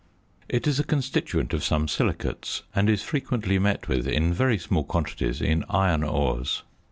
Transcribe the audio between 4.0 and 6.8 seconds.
in very small quantities in iron ores.